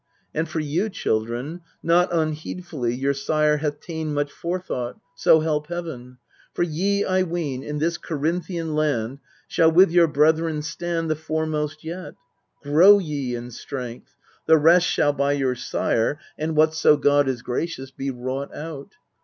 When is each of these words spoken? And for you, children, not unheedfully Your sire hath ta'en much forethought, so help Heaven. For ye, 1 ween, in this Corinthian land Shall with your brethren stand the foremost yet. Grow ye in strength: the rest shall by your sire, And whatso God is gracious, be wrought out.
And 0.33 0.49
for 0.49 0.59
you, 0.59 0.89
children, 0.89 1.61
not 1.83 2.09
unheedfully 2.11 2.91
Your 2.95 3.13
sire 3.13 3.57
hath 3.57 3.81
ta'en 3.85 4.11
much 4.15 4.31
forethought, 4.31 4.99
so 5.15 5.41
help 5.41 5.67
Heaven. 5.67 6.17
For 6.55 6.63
ye, 6.63 7.03
1 7.05 7.29
ween, 7.29 7.61
in 7.61 7.77
this 7.77 7.99
Corinthian 7.99 8.73
land 8.73 9.19
Shall 9.47 9.71
with 9.71 9.91
your 9.91 10.07
brethren 10.07 10.63
stand 10.63 11.11
the 11.11 11.15
foremost 11.15 11.83
yet. 11.83 12.15
Grow 12.63 12.97
ye 12.97 13.35
in 13.35 13.51
strength: 13.51 14.15
the 14.47 14.57
rest 14.57 14.87
shall 14.87 15.13
by 15.13 15.33
your 15.33 15.53
sire, 15.53 16.17
And 16.35 16.55
whatso 16.55 16.97
God 16.97 17.27
is 17.27 17.43
gracious, 17.43 17.91
be 17.91 18.09
wrought 18.09 18.51
out. 18.55 18.93